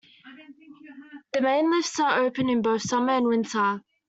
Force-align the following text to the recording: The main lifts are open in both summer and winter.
The 1.31 1.41
main 1.41 1.69
lifts 1.69 1.99
are 1.99 2.23
open 2.23 2.49
in 2.49 2.63
both 2.63 2.81
summer 2.81 3.11
and 3.13 3.27
winter. 3.27 3.81